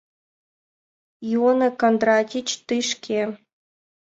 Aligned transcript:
—Иона 1.29 1.69
Кандратич, 1.79 2.49
тый 2.67 2.81
шке... 2.91 3.21